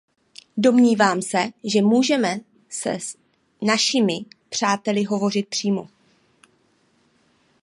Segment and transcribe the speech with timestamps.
[0.57, 2.35] Domnívám se, že můžeme
[2.69, 2.97] se
[3.61, 5.87] našimi přáteli hovořit přímo.